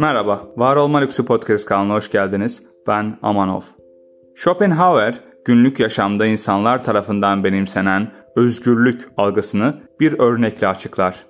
Merhaba, 0.00 0.48
Var 0.56 0.76
Olma 0.76 0.98
Lüksü 0.98 1.24
Podcast 1.24 1.66
kanalına 1.66 1.94
hoş 1.94 2.10
geldiniz. 2.10 2.62
Ben 2.86 3.18
Amanov. 3.22 3.60
Schopenhauer, 4.34 5.20
günlük 5.44 5.80
yaşamda 5.80 6.26
insanlar 6.26 6.84
tarafından 6.84 7.44
benimsenen 7.44 8.12
özgürlük 8.36 9.08
algısını 9.16 9.80
bir 10.00 10.18
örnekle 10.18 10.68
açıklar. 10.68 11.26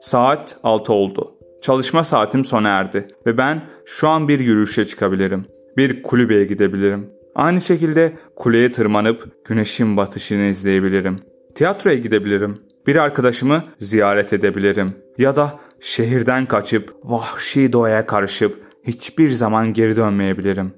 Saat 0.00 0.56
6 0.62 0.92
oldu. 0.92 1.34
Çalışma 1.62 2.04
saatim 2.04 2.44
sona 2.44 2.68
erdi 2.68 3.08
ve 3.26 3.38
ben 3.38 3.62
şu 3.86 4.08
an 4.08 4.28
bir 4.28 4.40
yürüyüşe 4.40 4.84
çıkabilirim. 4.84 5.46
Bir 5.76 6.02
kulübeye 6.02 6.44
gidebilirim. 6.44 7.10
Aynı 7.34 7.60
şekilde 7.60 8.12
kuleye 8.36 8.72
tırmanıp 8.72 9.46
güneşin 9.46 9.96
batışını 9.96 10.42
izleyebilirim. 10.44 11.18
Tiyatroya 11.54 11.96
gidebilirim. 11.96 12.58
Bir 12.86 12.96
arkadaşımı 12.96 13.64
ziyaret 13.80 14.32
edebilirim. 14.32 14.96
Ya 15.18 15.36
da 15.36 15.60
şehirden 15.82 16.46
kaçıp 16.46 16.94
vahşi 17.04 17.72
doğaya 17.72 18.06
karışıp 18.06 18.62
hiçbir 18.86 19.30
zaman 19.30 19.72
geri 19.72 19.96
dönmeyebilirim. 19.96 20.74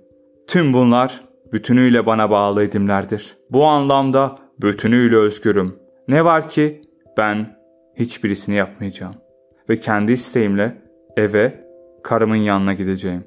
Tüm 0.46 0.72
bunlar 0.72 1.20
bütünüyle 1.52 2.06
bana 2.06 2.30
bağlı 2.30 2.62
edimlerdir. 2.62 3.36
Bu 3.50 3.64
anlamda 3.64 4.38
bütünüyle 4.62 5.16
özgürüm. 5.16 5.76
Ne 6.08 6.24
var 6.24 6.50
ki 6.50 6.82
ben 7.16 7.56
hiçbirisini 7.98 8.54
yapmayacağım. 8.54 9.14
Ve 9.68 9.80
kendi 9.80 10.12
isteğimle 10.12 10.82
eve 11.16 11.64
karımın 12.04 12.36
yanına 12.36 12.74
gideceğim. 12.74 13.24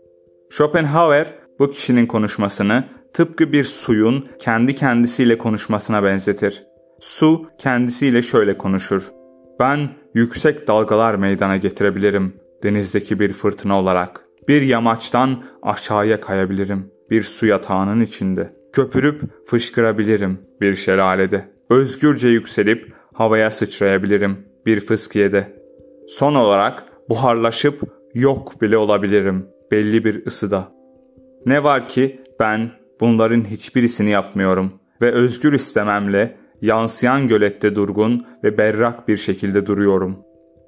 Schopenhauer 0.50 1.34
bu 1.60 1.70
kişinin 1.70 2.06
konuşmasını 2.06 2.84
tıpkı 3.14 3.52
bir 3.52 3.64
suyun 3.64 4.28
kendi 4.40 4.76
kendisiyle 4.76 5.38
konuşmasına 5.38 6.04
benzetir. 6.04 6.64
Su 7.00 7.46
kendisiyle 7.58 8.22
şöyle 8.22 8.58
konuşur. 8.58 9.12
Ben 9.60 9.90
yüksek 10.18 10.68
dalgalar 10.68 11.16
meydana 11.16 11.58
getirebilirim 11.58 12.34
denizdeki 12.64 13.20
bir 13.20 13.34
fırtına 13.34 13.80
olarak. 13.80 14.22
Bir 14.48 14.62
yamaçtan 14.62 15.44
aşağıya 15.62 16.22
kayabilirim 16.22 16.92
bir 17.10 17.24
su 17.24 17.46
yatağının 17.46 18.02
içinde. 18.02 18.54
Köpürüp 18.74 19.22
fışkırabilirim 19.48 20.42
bir 20.62 20.76
şelalede. 20.76 21.50
Özgürce 21.70 22.28
yükselip 22.28 22.94
havaya 23.14 23.52
sıçrayabilirim 23.52 24.38
bir 24.66 24.80
fıskiyede. 24.80 25.62
Son 26.08 26.36
olarak 26.36 26.84
buharlaşıp 27.10 27.82
yok 28.14 28.62
bile 28.62 28.78
olabilirim 28.78 29.46
belli 29.72 30.06
bir 30.06 30.26
ısıda. 30.26 30.72
Ne 31.46 31.64
var 31.64 31.90
ki 31.90 32.22
ben 32.40 32.72
bunların 33.00 33.44
hiçbirisini 33.44 34.10
yapmıyorum 34.10 34.72
ve 35.02 35.12
özgür 35.12 35.54
istememle 35.54 36.38
yansıyan 36.62 37.28
gölette 37.28 37.76
durgun 37.76 38.26
ve 38.44 38.58
berrak 38.58 39.08
bir 39.08 39.18
şekilde 39.18 39.66
duruyorum. 39.66 40.20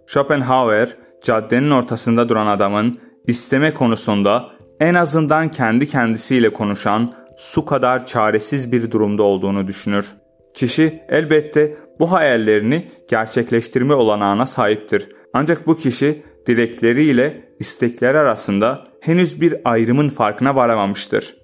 Schopenhauer, 0.07 0.95
caddenin 1.23 1.71
ortasında 1.71 2.29
duran 2.29 2.47
adamın 2.47 2.99
isteme 3.27 3.73
konusunda 3.73 4.49
en 4.79 4.93
azından 4.93 5.49
kendi 5.49 5.87
kendisiyle 5.87 6.53
konuşan 6.53 7.13
su 7.37 7.65
kadar 7.65 8.05
çaresiz 8.05 8.71
bir 8.71 8.91
durumda 8.91 9.23
olduğunu 9.23 9.67
düşünür. 9.67 10.05
Kişi 10.53 11.03
elbette 11.09 11.77
bu 11.99 12.11
hayallerini 12.11 12.87
gerçekleştirme 13.09 13.93
olanağına 13.93 14.45
sahiptir. 14.45 15.09
Ancak 15.33 15.67
bu 15.67 15.77
kişi 15.77 16.23
dilekleriyle 16.47 17.49
istekleri 17.59 18.17
arasında 18.17 18.87
henüz 19.01 19.41
bir 19.41 19.55
ayrımın 19.65 20.09
farkına 20.09 20.55
varamamıştır. 20.55 21.35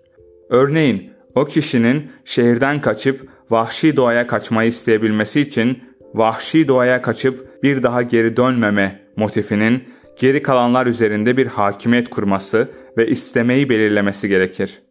Örneğin 0.50 1.15
o 1.36 1.46
kişinin 1.46 2.12
şehirden 2.26 2.82
kaçıp 2.82 3.30
vahşi 3.50 3.98
doğaya 3.98 4.28
kaçmayı 4.28 4.70
isteyebilmesi 4.70 5.42
için 5.42 5.84
vahşi 6.14 6.68
doğaya 6.68 7.02
kaçıp 7.02 7.64
bir 7.64 7.84
daha 7.84 8.02
geri 8.02 8.38
dönmeme 8.38 9.00
motifinin 9.18 9.84
geri 10.20 10.44
kalanlar 10.44 10.86
üzerinde 10.86 11.38
bir 11.38 11.48
hakimiyet 11.48 12.10
kurması 12.10 12.70
ve 12.98 13.08
istemeyi 13.08 13.70
belirlemesi 13.70 14.30
gerekir. 14.30 14.82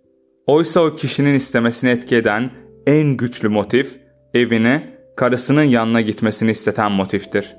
Oysa 0.46 0.80
o 0.80 0.96
kişinin 0.96 1.34
istemesini 1.34 1.90
etki 1.90 2.16
eden 2.16 2.50
en 2.86 3.16
güçlü 3.16 3.48
motif 3.48 3.96
evine, 4.34 4.94
karısının 5.16 5.62
yanına 5.62 6.00
gitmesini 6.00 6.50
isteten 6.50 6.92
motiftir. 6.92 7.56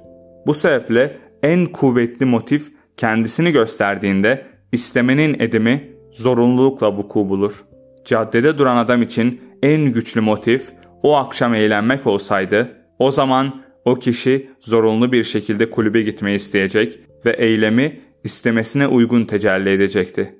Bu 0.47 0.53
sebeple 0.53 1.17
en 1.43 1.65
kuvvetli 1.65 2.25
motif 2.25 2.71
kendisini 2.97 3.51
gösterdiğinde 3.51 4.45
istemenin 4.71 5.39
edimi 5.39 5.91
zorunlulukla 6.11 6.97
vuku 6.97 7.29
bulur. 7.29 7.65
Caddede 8.05 8.57
duran 8.57 8.77
adam 8.77 9.01
için 9.01 9.41
en 9.63 9.81
güçlü 9.81 10.21
motif 10.21 10.71
o 11.03 11.15
akşam 11.15 11.53
eğlenmek 11.53 12.07
olsaydı 12.07 12.71
o 12.99 13.11
zaman 13.11 13.61
o 13.85 13.95
kişi 13.95 14.49
zorunlu 14.59 15.11
bir 15.11 15.23
şekilde 15.23 15.69
kulübe 15.69 16.01
gitmeyi 16.01 16.37
isteyecek 16.37 16.99
ve 17.25 17.31
eylemi 17.31 18.01
istemesine 18.23 18.87
uygun 18.87 19.25
tecelli 19.25 19.69
edecekti. 19.69 20.35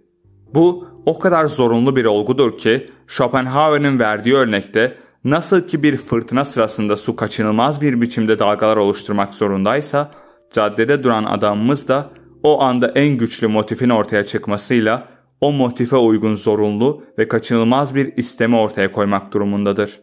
Bu 0.53 0.87
o 1.05 1.19
kadar 1.19 1.45
zorunlu 1.45 1.95
bir 1.95 2.05
olgudur 2.05 2.57
ki 2.57 2.89
Schopenhauer'in 3.07 3.99
verdiği 3.99 4.35
örnekte 4.35 4.95
nasıl 5.23 5.67
ki 5.67 5.83
bir 5.83 5.97
fırtına 5.97 6.45
sırasında 6.45 6.97
su 6.97 7.15
kaçınılmaz 7.15 7.81
bir 7.81 8.01
biçimde 8.01 8.39
dalgalar 8.39 8.77
oluşturmak 8.77 9.33
zorundaysa 9.33 10.11
caddede 10.51 11.03
duran 11.03 11.23
adamımız 11.23 11.87
da 11.87 12.09
o 12.43 12.61
anda 12.61 12.87
en 12.87 13.17
güçlü 13.17 13.47
motifin 13.47 13.89
ortaya 13.89 14.25
çıkmasıyla 14.25 15.14
o 15.41 15.51
motife 15.51 15.95
uygun 15.95 16.35
zorunlu 16.35 17.03
ve 17.17 17.27
kaçınılmaz 17.27 17.95
bir 17.95 18.17
isteme 18.17 18.57
ortaya 18.57 18.91
koymak 18.91 19.33
durumundadır. 19.33 19.99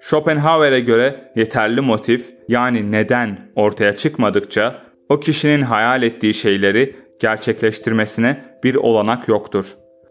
Schopenhauer'e 0.00 0.80
göre 0.80 1.32
yeterli 1.36 1.80
motif 1.80 2.30
yani 2.48 2.92
neden 2.92 3.50
ortaya 3.56 3.96
çıkmadıkça 3.96 4.82
o 5.08 5.20
kişinin 5.20 5.62
hayal 5.62 6.02
ettiği 6.02 6.34
şeyleri 6.34 6.96
gerçekleştirmesine 7.20 8.44
bir 8.64 8.74
olanak 8.74 9.28
yoktur. 9.28 9.66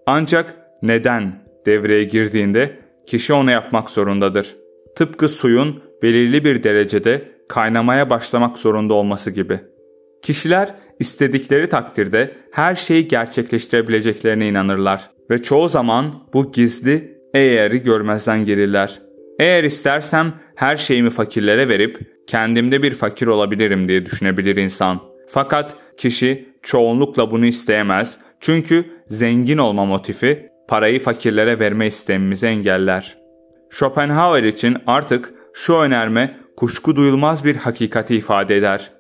Ancak 0.06 0.58
neden 0.82 1.44
devreye 1.66 2.04
girdiğinde 2.04 2.80
kişi 3.08 3.34
onu 3.34 3.52
yapmak 3.52 3.90
zorundadır. 3.90 4.56
Tıpkı 4.96 5.30
suyun 5.30 5.84
belirli 6.02 6.46
bir 6.46 6.64
derecede 6.64 7.32
kaynamaya 7.50 8.10
başlamak 8.10 8.58
zorunda 8.58 8.94
olması 8.94 9.32
gibi. 9.32 9.60
Kişiler 10.22 10.76
istedikleri 11.00 11.70
takdirde 11.70 12.32
her 12.52 12.76
şeyi 12.76 13.08
gerçekleştirebileceklerine 13.08 14.48
inanırlar 14.48 15.10
ve 15.30 15.44
çoğu 15.44 15.70
zaman 15.70 16.24
bu 16.34 16.52
gizli 16.52 17.18
eğeri 17.34 17.84
görmezden 17.84 18.46
gelirler. 18.46 19.00
Eğer 19.40 19.64
istersem 19.64 20.34
her 20.56 20.78
şeyimi 20.78 21.10
fakirlere 21.10 21.70
verip 21.70 22.00
kendimde 22.28 22.84
bir 22.84 22.94
fakir 22.94 23.28
olabilirim 23.28 23.88
diye 23.88 24.06
düşünebilir 24.06 24.56
insan. 24.56 25.02
Fakat 25.28 25.76
kişi 25.98 26.50
çoğunlukla 26.64 27.32
bunu 27.32 27.46
isteyemez 27.46 28.20
çünkü 28.40 28.86
zengin 29.08 29.58
olma 29.58 29.86
motifi 29.86 30.50
parayı 30.68 31.00
fakirlere 31.00 31.60
verme 31.60 31.88
istemimizi 31.88 32.46
engeller. 32.46 33.18
Schopenhauer 33.70 34.44
için 34.44 34.78
artık 34.88 35.34
şu 35.54 35.76
önerme 35.76 36.38
kuşku 36.58 36.96
duyulmaz 36.96 37.46
bir 37.46 37.56
hakikati 37.56 38.16
ifade 38.16 38.58
eder. 38.58 38.92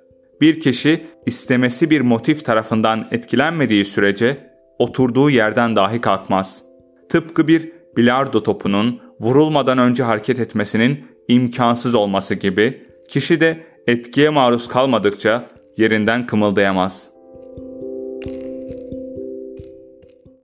Bir 0.41 0.59
kişi 0.59 1.05
istemesi 1.25 1.89
bir 1.89 2.01
motif 2.01 2.45
tarafından 2.45 3.07
etkilenmediği 3.11 3.85
sürece 3.85 4.51
oturduğu 4.79 5.29
yerden 5.29 5.75
dahi 5.75 6.01
kalkmaz. 6.01 6.63
Tıpkı 7.09 7.47
bir 7.47 7.71
bilardo 7.97 8.43
topunun 8.43 9.01
vurulmadan 9.19 9.77
önce 9.77 10.03
hareket 10.03 10.39
etmesinin 10.39 11.05
imkansız 11.27 11.95
olması 11.95 12.35
gibi 12.35 12.87
kişi 13.09 13.39
de 13.39 13.63
etkiye 13.87 14.29
maruz 14.29 14.67
kalmadıkça 14.67 15.49
yerinden 15.77 16.27
kımıldayamaz. 16.27 17.16